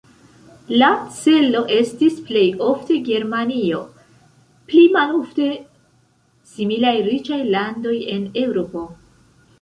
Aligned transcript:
La 0.81 0.87
celo 1.17 1.59
estis 1.75 2.15
plej 2.29 2.45
ofte 2.69 2.97
Germanio, 3.09 3.81
pli 4.71 4.87
malofte 4.97 5.51
similaj 6.55 6.95
riĉaj 7.11 7.41
landoj 7.57 7.97
en 8.17 8.29
Eŭropo. 8.47 8.87